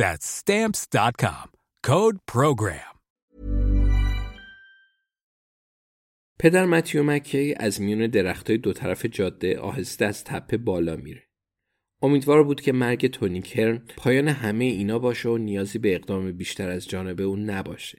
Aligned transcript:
That's 0.00 0.24
stamps.com. 0.24 1.48
Code 1.86 2.18
program. 2.26 2.92
پدر 6.38 6.66
متیو 6.66 7.02
مکی 7.02 7.54
از 7.56 7.80
میون 7.80 8.06
درختای 8.06 8.58
دو 8.58 8.72
طرف 8.72 9.06
جاده 9.06 9.58
آهسته 9.58 10.04
از 10.04 10.24
تپه 10.24 10.56
بالا 10.56 10.96
میره. 10.96 11.22
امیدوار 12.02 12.44
بود 12.44 12.60
که 12.60 12.72
مرگ 12.72 13.06
تونی 13.06 13.42
کرن 13.42 13.82
پایان 13.96 14.28
همه 14.28 14.64
اینا 14.64 14.98
باشه 14.98 15.28
و 15.28 15.38
نیازی 15.38 15.78
به 15.78 15.94
اقدام 15.94 16.32
بیشتر 16.32 16.70
از 16.70 16.88
جانب 16.88 17.20
اون 17.20 17.50
نباشه. 17.50 17.98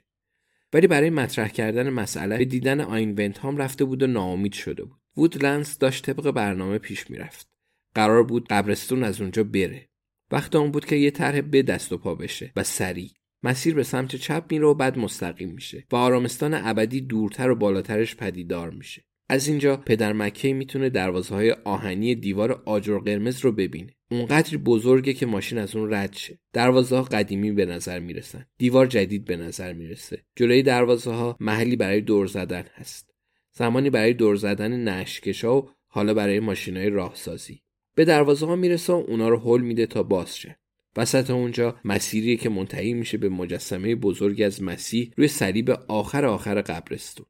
ولی 0.72 0.86
برای 0.86 1.10
مطرح 1.10 1.48
کردن 1.48 1.90
مسئله 1.90 2.38
به 2.38 2.44
دیدن 2.44 2.80
آین 2.80 3.10
ونتهام 3.10 3.56
رفته 3.56 3.84
بود 3.84 4.02
و 4.02 4.06
ناامید 4.06 4.52
شده 4.52 4.84
بود. 4.84 5.00
وودلندز 5.16 5.78
داشت 5.78 6.04
طبق 6.04 6.30
برنامه 6.30 6.78
پیش 6.78 7.10
می‌رفت. 7.10 7.48
قرار 7.94 8.22
بود 8.22 8.48
قبرستون 8.48 9.04
از 9.04 9.20
اونجا 9.20 9.44
بره. 9.44 9.88
وقت 10.30 10.56
اون 10.56 10.70
بود 10.70 10.84
که 10.84 10.96
یه 10.96 11.10
طرح 11.10 11.40
به 11.40 11.62
دست 11.62 11.92
و 11.92 11.98
پا 11.98 12.14
بشه 12.14 12.52
و 12.56 12.62
سریع. 12.62 13.10
مسیر 13.42 13.74
به 13.74 13.82
سمت 13.82 14.16
چپ 14.16 14.44
میره 14.50 14.66
و 14.66 14.74
بعد 14.74 14.98
مستقیم 14.98 15.50
میشه 15.50 15.86
و 15.92 15.96
آرامستان 15.96 16.54
ابدی 16.54 17.00
دورتر 17.00 17.50
و 17.50 17.56
بالاترش 17.56 18.16
پدیدار 18.16 18.70
میشه. 18.70 19.04
از 19.28 19.48
اینجا 19.48 19.76
پدر 19.76 20.12
مکی 20.12 20.52
می‌تونه 20.52 20.90
دروازه 20.90 21.34
های 21.34 21.50
آهنی 21.50 22.14
دیوار 22.14 22.62
آجر 22.64 22.98
قرمز 22.98 23.40
رو 23.40 23.52
ببینه. 23.52 23.94
اونقدر 24.10 24.56
بزرگه 24.56 25.12
که 25.12 25.26
ماشین 25.26 25.58
از 25.58 25.76
اون 25.76 25.94
رد 25.94 26.12
شه. 26.12 26.38
دروازه 26.52 26.96
ها 26.96 27.02
قدیمی 27.02 27.52
به 27.52 27.66
نظر 27.66 27.98
می‌رسن. 27.98 28.46
دیوار 28.58 28.86
جدید 28.86 29.24
به 29.24 29.36
نظر 29.36 29.72
می‌رسه. 29.72 30.24
جلوی 30.36 30.62
دروازه 30.62 31.10
ها 31.10 31.36
محلی 31.40 31.76
برای 31.76 32.00
دور 32.00 32.26
زدن 32.26 32.64
هست. 32.74 33.14
زمانی 33.52 33.90
برای 33.90 34.14
دور 34.14 34.36
زدن 34.36 34.88
نشکشا 34.88 35.56
و 35.56 35.70
حالا 35.86 36.14
برای 36.14 36.40
ماشین 36.40 36.76
های 36.76 36.90
راهسازی. 36.90 37.63
به 37.94 38.04
دروازه 38.04 38.46
ها 38.46 38.56
می‌رسه 38.56 38.92
و 38.92 39.04
اونا 39.08 39.28
رو 39.28 39.36
هل 39.38 39.60
میده 39.60 39.86
تا 39.86 40.02
باز 40.02 40.38
شه 40.38 40.58
وسط 40.96 41.30
اونجا 41.30 41.76
مسیری 41.84 42.36
که 42.36 42.48
منتهی 42.48 42.94
میشه 42.94 43.18
به 43.18 43.28
مجسمه 43.28 43.94
بزرگی 43.94 44.44
از 44.44 44.62
مسیح 44.62 45.12
روی 45.16 45.28
صلیب 45.28 45.70
آخر 45.70 46.24
آخر 46.24 46.62
قبرستون. 46.62 47.26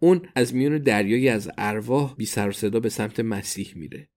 اون 0.00 0.28
از 0.34 0.54
میون 0.54 0.78
دریایی 0.78 1.28
از 1.28 1.50
ارواح 1.58 2.14
بی 2.16 2.26
سر 2.26 2.52
صدا 2.52 2.80
به 2.80 2.88
سمت 2.88 3.20
مسیح 3.20 3.72
میره. 3.76 4.08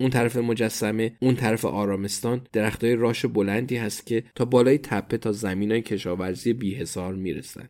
اون 0.00 0.10
طرف 0.10 0.36
مجسمه 0.36 1.16
اون 1.20 1.36
طرف 1.36 1.64
آرامستان 1.64 2.46
درختای 2.52 2.96
راش 2.96 3.26
بلندی 3.26 3.76
هست 3.76 4.06
که 4.06 4.24
تا 4.34 4.44
بالای 4.44 4.78
تپه 4.78 5.18
تا 5.18 5.32
زمینای 5.32 5.82
کشاورزی 5.82 6.52
بیحصار 6.52 7.14
می‌رسن. 7.14 7.68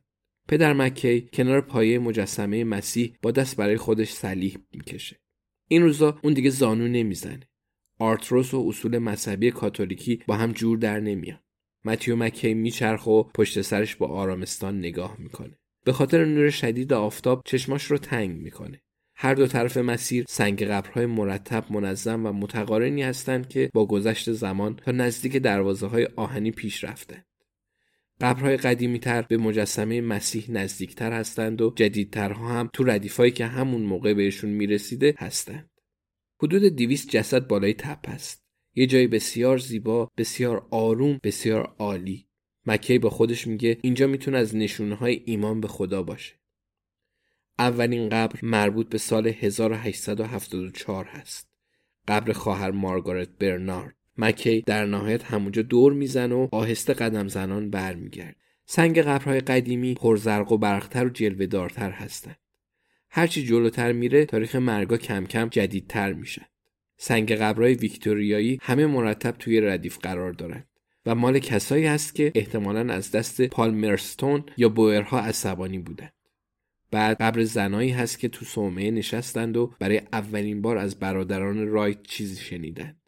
پدر 0.49 0.73
مکی 0.73 1.29
کنار 1.33 1.61
پایه 1.61 1.99
مجسمه 1.99 2.65
مسیح 2.65 3.17
با 3.23 3.31
دست 3.31 3.57
برای 3.57 3.77
خودش 3.77 4.13
سلیح 4.13 4.59
می‌کشه. 4.73 5.17
این 5.69 5.83
روزا 5.83 6.19
اون 6.23 6.33
دیگه 6.33 6.51
زانو 6.51 6.89
نمی‌زنه. 6.89 7.49
آرتروس 7.99 8.55
و 8.55 8.65
اصول 8.69 8.99
مذهبی 8.99 9.51
کاتولیکی 9.51 10.21
با 10.27 10.37
هم 10.37 10.53
جور 10.53 10.79
در 10.79 11.01
نمیان 11.01 11.41
متیو 11.85 12.17
مکی 12.17 12.55
میچرخ 12.55 13.07
و 13.07 13.23
پشت 13.23 13.61
سرش 13.61 13.97
با 13.97 14.07
آرامستان 14.07 14.79
نگاه 14.79 15.17
می‌کنه 15.19 15.59
به 15.85 15.93
خاطر 15.93 16.25
نور 16.25 16.51
شدید 16.51 16.93
آفتاب 16.93 17.43
چشماش 17.45 17.85
رو 17.85 17.99
تنگ 17.99 18.37
می‌کنه 18.37 18.81
هر 19.17 19.35
دو 19.35 19.47
طرف 19.47 19.77
مسیر 19.77 20.25
سنگ 20.29 20.63
قبرهای 20.65 21.07
مرتب 21.07 21.73
منظم 21.73 22.27
و 22.27 22.33
متقارنی 22.33 23.03
هستند 23.03 23.49
که 23.49 23.71
با 23.75 23.87
گذشت 23.87 24.33
زمان 24.33 24.77
تا 24.77 24.93
نزدیک 24.93 25.37
دروازه 25.37 25.87
های 25.87 26.09
آهنی 26.17 26.51
پیش 26.51 26.85
رفتند. 26.85 27.27
قبرهای 28.21 28.57
قدیمی 28.57 28.99
تر 28.99 29.23
به 29.23 29.37
مجسمه 29.37 30.01
مسیح 30.01 30.51
نزدیکتر 30.51 31.13
هستند 31.13 31.63
و 31.63 31.73
جدیدترها 31.77 32.49
هم 32.49 32.71
تو 32.73 32.85
ردیفایی 32.85 33.33
که 33.33 33.47
همون 33.47 33.83
موقع 33.83 34.15
بهشون 34.15 34.51
می‌رسیده 34.51 35.15
هستند. 35.19 35.71
حدود 36.45 36.77
دیویست 36.77 37.09
جسد 37.09 37.47
بالای 37.47 37.75
تپ 37.75 37.99
است. 38.05 38.45
یه 38.75 38.87
جای 38.87 39.07
بسیار 39.07 39.59
زیبا، 39.59 40.11
بسیار 40.17 40.67
آروم، 40.71 41.21
بسیار 41.23 41.75
عالی. 41.79 42.27
مکی 42.67 42.99
با 42.99 43.11
خودش 43.11 43.47
میگه 43.47 43.79
اینجا 43.83 44.07
می‌تونه 44.07 44.39
از 44.39 44.57
نشونه 44.57 44.95
های 44.95 45.23
ایمان 45.25 45.61
به 45.61 45.69
خدا 45.69 46.03
باشه. 46.03 46.35
اولین 47.59 48.09
قبر 48.09 48.39
مربوط 48.43 48.89
به 48.89 48.99
سال 48.99 49.27
1874 49.27 51.05
هست. 51.05 51.49
قبر 52.09 52.33
خواهر 52.33 52.71
مارگارت 52.71 53.29
برنارد. 53.29 53.97
مکی 54.17 54.61
در 54.61 54.87
نهایت 54.87 55.25
همونجا 55.25 55.63
دور 55.63 55.93
میزن 55.93 56.33
و 56.33 56.49
آهسته 56.53 56.93
قدم 56.95 57.29
زنان 57.29 57.71
برمیگرد. 57.71 58.37
سنگ 58.67 58.99
قبرهای 58.99 59.41
قدیمی 59.41 59.95
پرزرق 59.95 60.53
و 60.53 60.59
برختر 60.59 61.07
و 61.07 61.11
جلوهدارتر 61.11 61.91
هستند. 61.91 62.37
هرچی 63.17 63.43
جلوتر 63.43 63.93
میره 63.93 64.25
تاریخ 64.25 64.57
مرگا 64.57 64.97
کم 64.97 65.27
کم 65.27 65.49
جدیدتر 65.49 66.13
میشن. 66.13 66.47
سنگ 66.97 67.33
قبرهای 67.33 67.75
ویکتوریایی 67.75 68.59
همه 68.63 68.87
مرتب 68.87 69.31
توی 69.31 69.61
ردیف 69.61 69.99
قرار 69.99 70.33
دارند 70.33 70.69
و 71.07 71.15
مال 71.15 71.39
کسایی 71.39 71.87
هست 71.87 72.15
که 72.15 72.33
احتمالا 72.35 72.93
از 72.95 73.11
دست 73.11 73.43
پالمرستون 73.43 74.45
یا 74.57 74.69
بوئرها 74.69 75.21
عصبانی 75.21 75.79
بودند. 75.79 76.13
بعد 76.91 77.17
قبر 77.21 77.45
زنایی 77.45 77.91
هست 77.91 78.19
که 78.19 78.29
تو 78.29 78.45
صومعه 78.45 78.91
نشستند 78.91 79.57
و 79.57 79.75
برای 79.79 80.03
اولین 80.13 80.63
بار 80.63 80.77
از 80.77 80.99
برادران 80.99 81.69
رایت 81.69 82.03
چیزی 82.03 82.43
شنیدند. 82.43 83.01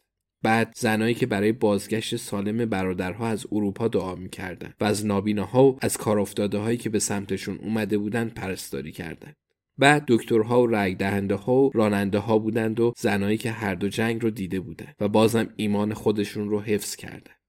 بعد 0.43 0.73
زنایی 0.75 1.13
که 1.13 1.25
برای 1.25 1.51
بازگشت 1.51 2.15
سالم 2.15 2.65
برادرها 2.65 3.27
از 3.27 3.45
اروپا 3.51 3.87
دعا 3.87 4.15
می‌کردند 4.15 4.75
و 4.79 4.83
از 4.83 5.05
نابیناها 5.05 5.63
و 5.63 5.77
از 5.81 5.97
کارافتاده 5.97 6.57
هایی 6.57 6.77
که 6.77 6.89
به 6.89 6.99
سمتشون 6.99 7.57
اومده 7.57 7.97
بودند 7.97 8.33
پرستاری 8.33 8.91
کردند. 8.91 9.35
بعد 9.77 10.05
دکترها 10.07 10.61
و 10.61 10.67
رای 10.67 10.95
دهنده 10.95 11.35
ها 11.35 11.53
و 11.53 11.71
راننده 11.73 12.19
ها 12.19 12.39
بودند 12.39 12.79
و 12.79 12.93
زنایی 12.97 13.37
که 13.37 13.51
هر 13.51 13.75
دو 13.75 13.87
جنگ 13.89 14.23
رو 14.23 14.29
دیده 14.29 14.59
بودند 14.59 14.95
و 14.99 15.07
بازم 15.07 15.53
ایمان 15.55 15.93
خودشون 15.93 16.49
رو 16.49 16.61
حفظ 16.61 16.95
کردند. 16.95 17.39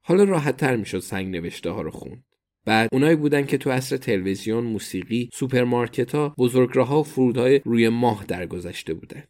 حالا 0.00 0.24
راحت 0.24 0.56
تر 0.56 0.76
می‌شد 0.76 0.98
سنگ 0.98 1.36
نوشته 1.36 1.70
ها 1.70 1.82
رو 1.82 1.90
خوند. 1.90 2.24
بعد 2.64 2.88
اونایی 2.92 3.16
بودن 3.16 3.46
که 3.46 3.58
تو 3.58 3.70
عصر 3.70 3.96
تلویزیون، 3.96 4.64
موسیقی، 4.64 5.30
سوپرمارکت 5.32 6.14
ها، 6.14 6.34
بزرگراه 6.38 6.88
ها 6.88 7.00
و 7.00 7.02
فرودهای 7.02 7.60
روی 7.64 7.88
ماه 7.88 8.24
درگذشته 8.28 8.94
بودن. 8.94 9.24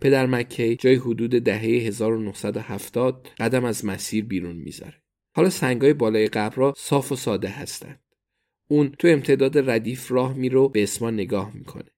پدر 0.00 0.26
مکی 0.26 0.76
جای 0.76 0.94
حدود 0.94 1.30
دهه 1.30 1.60
1970 1.60 3.28
قدم 3.38 3.64
از 3.64 3.84
مسیر 3.84 4.24
بیرون 4.24 4.56
می‌ذاره. 4.56 5.02
حالا 5.36 5.50
سنگای 5.50 5.92
بالای 5.92 6.26
قبر 6.26 6.72
صاف 6.76 7.12
و 7.12 7.16
ساده 7.16 7.48
هستند. 7.48 8.00
اون 8.68 8.88
تو 8.98 9.08
امتداد 9.08 9.70
ردیف 9.70 10.10
راه 10.10 10.34
میرو 10.34 10.68
به 10.68 10.82
اسما 10.82 11.10
نگاه 11.10 11.50
می‌کنه. 11.54 11.90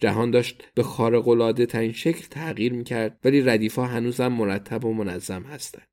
جهان 0.00 0.30
داشت 0.30 0.62
به 0.74 0.82
خارق 0.82 1.28
العاده 1.28 1.66
ترین 1.66 1.92
شکل 1.92 2.26
تغییر 2.30 2.72
می‌کرد 2.72 3.18
ولی 3.24 3.40
ردیف 3.40 3.74
ها 3.74 3.86
هنوزم 3.86 4.28
مرتب 4.28 4.84
و 4.84 4.94
منظم 4.94 5.42
هستند 5.42 5.88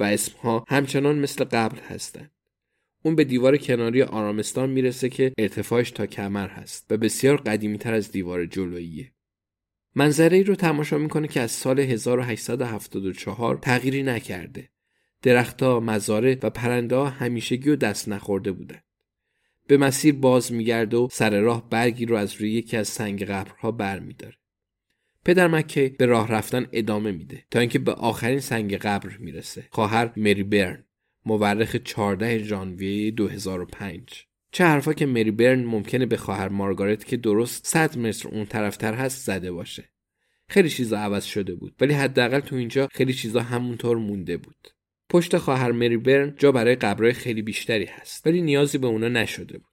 و 0.00 0.04
اسمها 0.04 0.64
همچنان 0.68 1.18
مثل 1.18 1.44
قبل 1.44 1.78
هستند. 1.78 2.30
اون 3.02 3.14
به 3.14 3.24
دیوار 3.24 3.56
کناری 3.56 4.02
آرامستان 4.02 4.70
می‌رسه 4.70 5.08
که 5.08 5.32
ارتفاعش 5.38 5.90
تا 5.90 6.06
کمر 6.06 6.48
هست 6.48 6.86
و 6.90 6.96
بسیار 6.96 7.36
قدیمی 7.36 7.78
تر 7.78 7.94
از 7.94 8.12
دیوار 8.12 8.46
جلوییه. 8.46 9.12
منظره 9.94 10.36
ای 10.36 10.44
رو 10.44 10.54
تماشا 10.54 10.98
می‌کنه 10.98 11.28
که 11.28 11.40
از 11.40 11.50
سال 11.50 11.80
1874 11.80 13.56
تغییری 13.56 14.02
نکرده. 14.02 14.68
درختها، 15.22 15.80
مزاره 15.80 16.38
و 16.42 16.50
پرنده 16.50 16.96
ها 16.96 17.06
همیشگی 17.06 17.70
و 17.70 17.76
دست 17.76 18.08
نخورده 18.08 18.52
بودن. 18.52 18.80
به 19.66 19.76
مسیر 19.76 20.14
باز 20.14 20.52
میگرده 20.52 20.96
و 20.96 21.08
سر 21.12 21.40
راه 21.40 21.70
برگی 21.70 22.06
رو 22.06 22.16
از 22.16 22.34
روی 22.34 22.52
یکی 22.52 22.76
از 22.76 22.88
سنگ 22.88 23.24
قبرها 23.24 23.70
بر 23.70 23.98
میداره. 23.98 24.36
پدر 25.24 25.46
مکی 25.48 25.88
به 25.88 26.06
راه 26.06 26.32
رفتن 26.32 26.66
ادامه 26.72 27.12
میده 27.12 27.44
تا 27.50 27.60
اینکه 27.60 27.78
به 27.78 27.92
آخرین 27.92 28.40
سنگ 28.40 28.76
قبر 28.76 29.16
می‌رسه. 29.16 29.68
خواهر 29.70 30.12
مری 30.16 30.42
برن 30.42 30.84
مورخ 31.26 31.76
14 31.76 32.38
ژانویه 32.38 33.10
2005 33.10 34.26
چه 34.52 34.64
حرفا 34.64 34.92
که 34.92 35.06
مری 35.06 35.30
برن 35.30 35.64
ممکنه 35.64 36.06
به 36.06 36.16
خواهر 36.16 36.48
مارگارت 36.48 37.04
که 37.04 37.16
درست 37.16 37.66
100 37.66 37.98
متر 37.98 38.28
اون 38.28 38.46
طرفتر 38.46 38.94
هست 38.94 39.26
زده 39.26 39.52
باشه. 39.52 39.88
خیلی 40.48 40.70
چیزا 40.70 40.98
عوض 40.98 41.24
شده 41.24 41.54
بود 41.54 41.74
ولی 41.80 41.94
حداقل 41.94 42.40
تو 42.40 42.56
اینجا 42.56 42.88
خیلی 42.92 43.12
چیزا 43.12 43.40
همونطور 43.40 43.96
مونده 43.96 44.36
بود. 44.36 44.68
پشت 45.08 45.38
خواهر 45.38 45.72
مری 45.72 45.96
برن 45.96 46.34
جا 46.38 46.52
برای 46.52 46.74
قبرهای 46.74 47.12
خیلی 47.12 47.42
بیشتری 47.42 47.84
هست 47.84 48.26
ولی 48.26 48.42
نیازی 48.42 48.78
به 48.78 48.86
اونا 48.86 49.08
نشده 49.08 49.58
بود. 49.58 49.66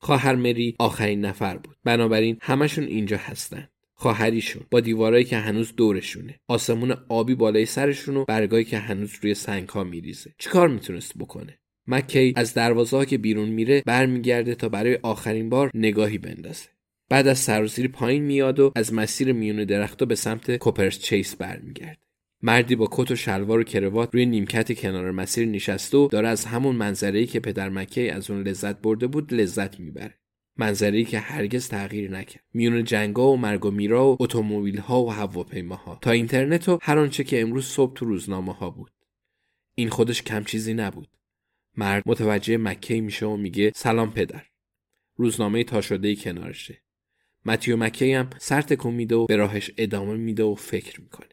خواهر 0.00 0.34
مری 0.34 0.76
آخرین 0.78 1.24
نفر 1.24 1.56
بود. 1.56 1.76
بنابراین 1.84 2.38
همشون 2.40 2.84
اینجا 2.84 3.16
هستن. 3.16 3.68
خواهریشون 4.00 4.62
با 4.70 4.80
دیوارایی 4.80 5.24
که 5.24 5.36
هنوز 5.36 5.76
دورشونه 5.76 6.40
آسمون 6.48 6.96
آبی 7.08 7.34
بالای 7.34 7.66
سرشون 7.66 8.16
و 8.16 8.24
برگایی 8.24 8.64
که 8.64 8.78
هنوز 8.78 9.12
روی 9.22 9.34
سنگ 9.34 9.68
ها 9.68 9.84
میریزه 9.84 10.34
چیکار 10.38 10.68
می‌تونست 10.68 11.18
بکنه 11.18 11.58
مکی 11.86 12.32
از 12.36 12.54
دروازه 12.54 13.06
که 13.06 13.18
بیرون 13.18 13.48
میره 13.48 13.82
برمیگرده 13.86 14.54
تا 14.54 14.68
برای 14.68 14.98
آخرین 15.02 15.48
بار 15.48 15.70
نگاهی 15.74 16.18
بندازه 16.18 16.68
بعد 17.08 17.26
از 17.26 17.38
سرازیری 17.38 17.88
پایین 17.88 18.22
میاد 18.22 18.60
و 18.60 18.72
از 18.76 18.94
مسیر 18.94 19.32
میون 19.32 19.64
درختها 19.64 20.06
به 20.06 20.14
سمت 20.14 20.56
کوپرس 20.56 20.98
چیس 20.98 21.36
برمیگرده 21.36 22.07
مردی 22.42 22.76
با 22.76 22.88
کت 22.90 23.10
و 23.10 23.16
شلوار 23.16 23.58
و 23.58 23.64
کروات 23.64 24.08
روی 24.12 24.26
نیمکت 24.26 24.80
کنار 24.80 25.10
مسیر 25.10 25.48
نشسته 25.48 25.98
و 25.98 26.08
داره 26.08 26.28
از 26.28 26.44
همون 26.44 26.76
منظره‌ای 26.76 27.26
که 27.26 27.40
پدر 27.40 27.68
مکی 27.68 28.10
از 28.10 28.30
اون 28.30 28.42
لذت 28.42 28.80
برده 28.80 29.06
بود 29.06 29.34
لذت 29.34 29.80
می‌بره. 29.80 30.14
منظره‌ای 30.56 31.04
که 31.04 31.18
هرگز 31.18 31.68
تغییر 31.68 32.10
نکرد. 32.10 32.44
میون 32.54 32.84
جنگا 32.84 33.32
و 33.32 33.36
مرگ 33.36 33.64
و 33.64 33.70
میرا 33.70 34.06
و 34.06 34.16
اتومبیل 34.20 34.78
ها 34.78 35.02
و 35.02 35.12
هواپیماها. 35.12 35.98
تا 36.02 36.10
اینترنت 36.10 36.68
و 36.68 36.78
هر 36.82 36.98
آنچه 36.98 37.24
که 37.24 37.40
امروز 37.40 37.66
صبح 37.66 37.94
تو 37.94 38.04
روزنامه 38.04 38.54
ها 38.54 38.70
بود. 38.70 38.90
این 39.74 39.88
خودش 39.88 40.22
کم 40.22 40.44
چیزی 40.44 40.74
نبود. 40.74 41.08
مرد 41.76 42.02
متوجه 42.06 42.56
مکه 42.56 43.00
میشه 43.00 43.26
و 43.26 43.36
میگه 43.36 43.72
سلام 43.74 44.12
پدر. 44.12 44.42
روزنامه 45.16 45.64
تا 45.64 45.80
شده 45.80 46.14
کنارشه. 46.14 46.82
متیو 47.44 47.76
مکی 47.76 48.12
هم 48.12 48.30
سر 48.38 48.62
تکون 48.62 48.94
میده 48.94 49.16
و 49.16 49.26
به 49.26 49.36
راهش 49.36 49.70
ادامه 49.76 50.16
میده 50.16 50.42
و 50.42 50.54
فکر 50.54 51.00
می‌کنه. 51.00 51.28